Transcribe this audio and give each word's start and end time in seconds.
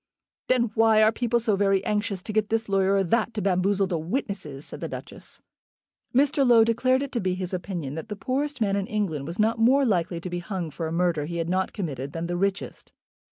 "Then 0.47 0.71
why 0.73 1.03
are 1.03 1.11
people 1.11 1.39
so 1.39 1.55
very 1.55 1.85
anxious 1.85 2.23
to 2.23 2.33
get 2.33 2.49
this 2.49 2.67
lawyer 2.67 2.95
or 2.95 3.03
that 3.03 3.35
to 3.35 3.41
bamboozle 3.43 3.85
the 3.85 3.99
witnesses?" 3.99 4.65
said 4.65 4.81
the 4.81 4.87
Duchess. 4.89 5.43
Mr. 6.11 6.43
Low 6.43 6.63
declared 6.63 7.03
it 7.03 7.11
to 7.11 7.19
be 7.19 7.35
his 7.35 7.53
opinion 7.53 7.93
that 7.93 8.09
the 8.09 8.15
poorest 8.15 8.59
man 8.61 8.75
in 8.75 8.87
England 8.87 9.27
was 9.27 9.37
not 9.37 9.59
more 9.59 9.85
likely 9.85 10.19
to 10.19 10.29
be 10.31 10.39
hung 10.39 10.71
for 10.71 10.87
a 10.87 10.91
murder 10.91 11.25
he 11.25 11.37
had 11.37 11.49
not 11.49 11.71
committed 11.71 12.13
than 12.13 12.25
the 12.25 12.35
richest. 12.35 12.91